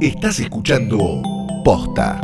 [0.00, 1.22] Estás escuchando
[1.62, 2.18] Posta.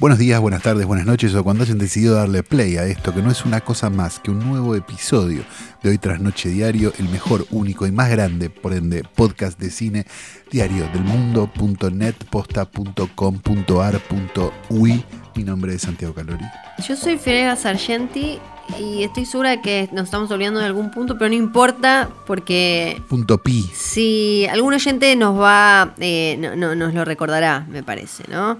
[0.00, 3.22] Buenos días, buenas tardes, buenas noches o cuando hayan decidido darle play a esto, que
[3.22, 5.44] no es una cosa más que un nuevo episodio
[5.84, 9.70] de Hoy tras Noche Diario, el mejor, único y más grande, por ende, podcast de
[9.70, 10.06] cine
[10.50, 15.04] diario del mundo.net, posta.com.ar.ui.
[15.36, 16.44] Mi nombre es Santiago Calori.
[16.86, 18.38] Yo soy Fiorella Sargenti
[18.80, 23.38] y estoy segura que nos estamos olvidando de algún punto, pero no importa porque Punto
[23.42, 23.70] pi.
[23.74, 28.58] si algún oyente nos va, eh, no, no- nos lo recordará, me parece, ¿no?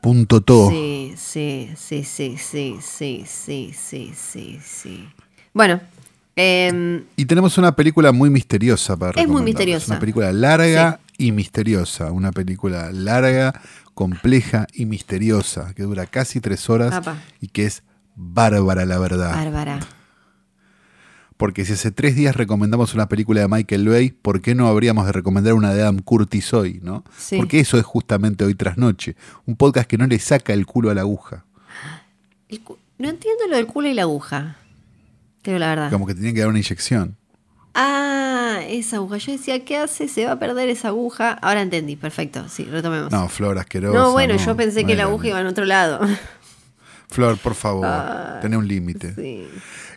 [0.00, 0.68] Punto to.
[0.70, 5.08] Sí, sí, sí, sí, sí, sí, sí, sí, sí, sí.
[5.54, 5.80] Bueno,
[6.36, 9.92] em, Y tenemos una película muy misteriosa para Es muy misteriosa.
[9.92, 12.10] Una película larga y misteriosa.
[12.10, 13.58] Una película larga,
[13.94, 17.22] compleja y misteriosa, que dura casi tres horas Apa.
[17.40, 17.82] y que es
[18.16, 19.34] bárbara, la verdad.
[19.34, 19.80] Bárbara.
[21.36, 25.06] Porque si hace tres días recomendamos una película de Michael Bay, ¿por qué no habríamos
[25.06, 27.04] de recomendar una de Adam Curtis hoy, no?
[27.16, 27.36] Sí.
[27.36, 29.16] Porque eso es justamente Hoy tras Noche.
[29.44, 31.44] Un podcast que no le saca el culo a la aguja.
[32.98, 34.58] No entiendo lo del culo y la aguja.
[35.42, 35.90] Te digo la verdad.
[35.90, 37.16] Como que tenían que dar una inyección.
[37.74, 39.16] Ah, esa aguja.
[39.18, 40.08] Yo decía, ¿qué hace?
[40.08, 41.32] Se va a perder esa aguja.
[41.32, 42.48] Ahora entendí, perfecto.
[42.48, 43.10] Sí, retomemos.
[43.10, 43.98] No, Flor asquerosa.
[43.98, 46.00] No, bueno, no, yo pensé no que la aguja iba en otro lado.
[47.10, 49.14] Flor, por favor, Ah, tené un límite.
[49.14, 49.46] Sí.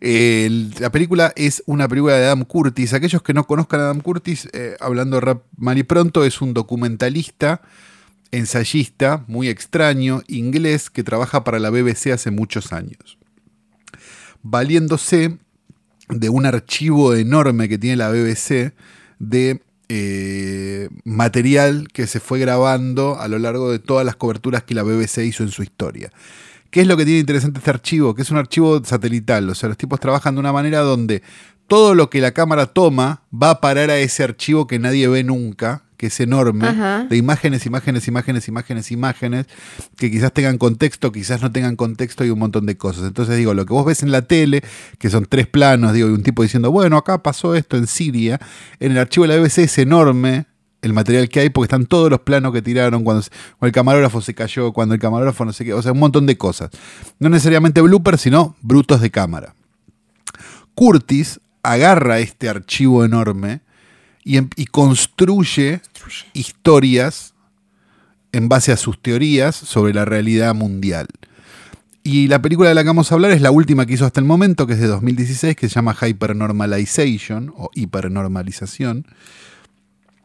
[0.00, 2.92] Eh, la película es una película de Adam Curtis.
[2.92, 6.52] Aquellos que no conozcan a Adam Curtis, eh, hablando rap mal y pronto, es un
[6.52, 7.62] documentalista,
[8.32, 13.18] ensayista, muy extraño, inglés, que trabaja para la BBC hace muchos años.
[14.42, 15.38] Valiéndose
[16.08, 18.74] de un archivo enorme que tiene la BBC
[19.18, 24.74] de eh, material que se fue grabando a lo largo de todas las coberturas que
[24.74, 26.12] la BBC hizo en su historia.
[26.70, 28.14] ¿Qué es lo que tiene interesante este archivo?
[28.14, 31.22] Que es un archivo satelital, o sea, los tipos trabajan de una manera donde
[31.68, 35.24] todo lo que la cámara toma va a parar a ese archivo que nadie ve
[35.24, 37.04] nunca, que es enorme, Ajá.
[37.08, 39.46] de imágenes, imágenes, imágenes, imágenes, imágenes,
[39.96, 43.04] que quizás tengan contexto, quizás no tengan contexto y un montón de cosas.
[43.04, 44.62] Entonces digo, lo que vos ves en la tele,
[44.98, 48.40] que son tres planos, digo, y un tipo diciendo, bueno, acá pasó esto en Siria,
[48.80, 50.46] en el archivo de la BBC es enorme
[50.82, 53.24] el material que hay, porque están todos los planos que tiraron cuando
[53.62, 56.36] el camarógrafo se cayó, cuando el camarógrafo no sé qué, o sea, un montón de
[56.36, 56.70] cosas.
[57.18, 59.54] No necesariamente bloopers, sino brutos de cámara.
[60.74, 63.62] Curtis agarra este archivo enorme
[64.26, 65.80] y, em- y construye
[66.34, 67.32] historias
[68.32, 71.06] en base a sus teorías sobre la realidad mundial.
[72.02, 74.18] Y la película de la que vamos a hablar es la última que hizo hasta
[74.18, 79.06] el momento, que es de 2016, que se llama Hypernormalization o hipernormalización.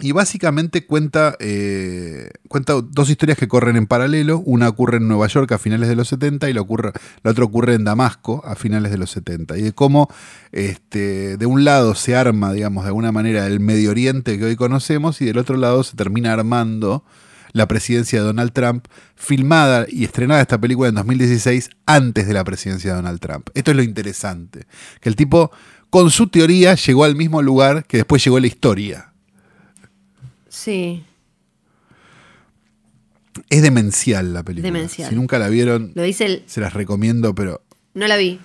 [0.00, 4.38] Y básicamente cuenta, eh, cuenta dos historias que corren en paralelo.
[4.38, 6.92] Una ocurre en Nueva York a finales de los 70 y la, ocurre,
[7.22, 9.58] la otra ocurre en Damasco a finales de los 70.
[9.58, 10.08] Y de cómo
[10.50, 14.56] este, de un lado se arma, digamos, de alguna manera el Medio Oriente que hoy
[14.56, 17.04] conocemos y del otro lado se termina armando
[17.52, 22.44] la presidencia de Donald Trump, filmada y estrenada esta película en 2016 antes de la
[22.44, 23.50] presidencia de Donald Trump.
[23.54, 24.66] Esto es lo interesante,
[25.00, 25.50] que el tipo
[25.90, 29.11] con su teoría llegó al mismo lugar que después llegó la historia.
[30.52, 31.02] Sí.
[33.48, 34.70] Es demencial la película.
[34.72, 35.08] Demencial.
[35.08, 36.42] Si nunca la vieron, Lo dice el.
[36.46, 37.62] se las recomiendo, pero
[37.94, 38.38] No la vi.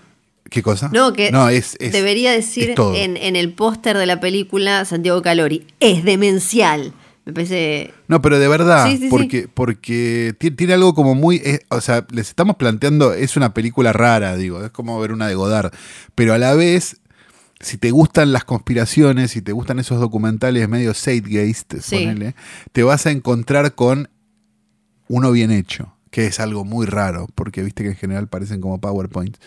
[0.49, 0.89] ¿qué cosa?
[0.93, 5.21] No, que es, es- debería decir es en, en el póster de la película Santiago
[5.21, 5.67] Calori.
[5.81, 6.93] Es demencial.
[7.25, 7.93] Me parece.
[8.07, 9.07] No, pero de verdad, Sí, sí, sí.
[9.09, 11.41] porque, porque ti- tiene algo como muy.
[11.43, 15.27] es- o sea, les estamos planteando, es una película rara, digo, es como ver una
[15.27, 15.73] de Godard.
[16.15, 16.95] Pero a la vez,
[17.59, 21.95] si te gustan las conspiraciones, si te gustan esos documentales medio Zeitgeist, Sí.
[21.95, 22.35] ponele,
[22.71, 24.09] te vas a encontrar con
[25.07, 28.79] uno bien hecho, que es algo muy raro, porque viste que en general parecen como
[28.79, 29.37] PowerPoint.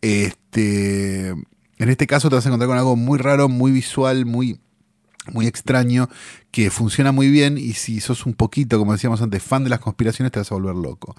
[0.00, 4.60] Este, en este caso te vas a encontrar con algo muy raro, muy visual, muy
[5.30, 6.08] muy extraño,
[6.50, 9.80] que funciona muy bien y si sos un poquito, como decíamos antes, fan de las
[9.80, 11.14] conspiraciones, te vas a volver loco.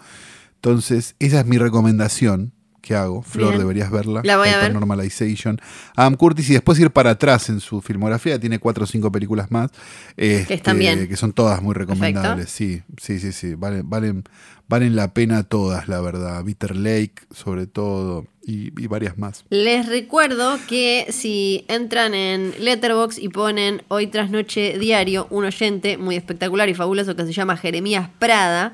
[0.56, 2.51] Entonces, esa es mi recomendación
[2.81, 3.22] que hago.
[3.22, 3.60] Flor, Bien.
[3.60, 4.22] deberías verla.
[4.24, 4.74] La voy a ver.
[4.74, 5.60] Normalization.
[5.96, 8.40] Adam Curtis y después ir para atrás en su filmografía.
[8.40, 9.72] Tiene cuatro o cinco películas más.
[10.18, 11.08] este, están bien.
[11.08, 12.50] Que son todas muy recomendables.
[12.50, 13.56] Sí, sí, sí, sí.
[13.56, 14.24] Valen, valen,
[14.68, 16.44] valen la pena todas, la verdad.
[16.44, 19.46] Bitter Lake, sobre todo, y, y varias más.
[19.50, 25.98] Les recuerdo que si entran en Letterbox y ponen hoy tras noche diario, un oyente
[25.98, 28.74] muy espectacular y fabuloso que se llama Jeremías Prada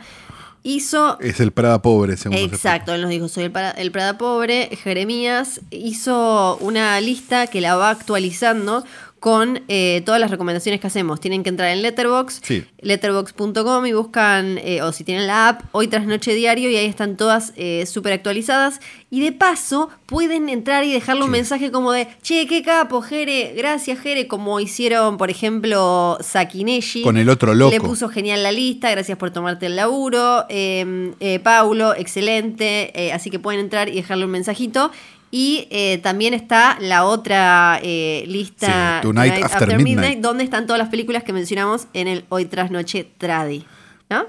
[0.66, 4.18] hizo Es el Prada pobre, según Exacto, él nos dijo, soy el, Prada- el Prada
[4.18, 4.70] pobre.
[4.84, 8.84] Jeremías hizo una lista que la va actualizando
[9.20, 11.20] con eh, todas las recomendaciones que hacemos.
[11.20, 12.64] Tienen que entrar en Letterbox, Sí.
[12.82, 16.86] letterbox.com y buscan, eh, o si tienen la app, Hoy tras Noche Diario y ahí
[16.86, 18.80] están todas eh, súper actualizadas.
[19.10, 23.54] Y de paso pueden entrar y dejarle un mensaje como de, che, qué capo, Jere,
[23.56, 27.02] gracias Jere, como hicieron, por ejemplo, Sakineshi.
[27.02, 27.72] Con el otro loco.
[27.72, 30.46] Le puso genial la lista, gracias por tomarte el laburo.
[30.50, 32.92] Eh, eh, Paulo, excelente.
[32.94, 34.92] eh, así que pueden entrar y dejarle un mensajito.
[35.38, 40.22] Y eh, también está la otra eh, lista, Sí, Tonight After Midnight.
[40.22, 43.66] donde están todas las películas que mencionamos en el Hoy tras Noche Tradi.
[44.10, 44.28] ¿No?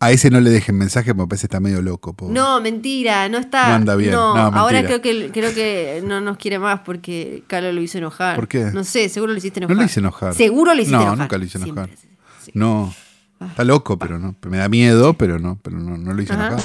[0.00, 2.14] A ese no le dejen mensaje, porque me parece que está medio loco.
[2.14, 2.34] pobre.
[2.34, 3.68] No, mentira, no está.
[3.68, 7.44] No anda bien, No, no, ahora creo que creo que no nos quiere más porque
[7.46, 8.34] Carlos lo hizo enojar.
[8.34, 8.64] ¿Por qué?
[8.72, 9.76] No sé, seguro lo hiciste No enojar.
[9.76, 10.34] lo hice enojar.
[10.34, 11.18] Seguro lo hiciste no, enojar.
[11.18, 11.86] nunca lo hice enojar.
[11.90, 12.08] Siempre,
[12.42, 12.50] sí.
[12.54, 12.92] No.
[13.40, 14.34] Está loco, pero no.
[14.48, 16.48] Me da miedo, pero no, pero no, no lo hice Ajá.
[16.48, 16.64] enojar.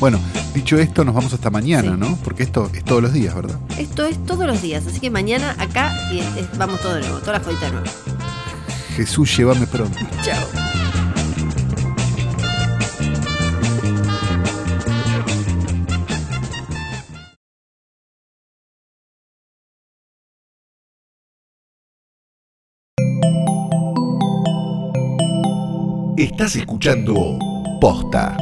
[0.00, 0.18] Bueno,
[0.54, 1.96] dicho esto, nos vamos hasta mañana, Sí.
[1.98, 2.16] ¿no?
[2.24, 3.58] Porque esto es todos los días, ¿verdad?
[3.78, 7.00] Esto es todos los días, así que mañana acá y es- es- vamos todo de
[7.00, 7.86] nuevo, toda la jodita de nuevo.
[8.96, 9.98] Jesús, llévame pronto.
[10.22, 10.42] Chao.
[26.16, 27.38] Estás escuchando
[27.80, 28.36] Posta.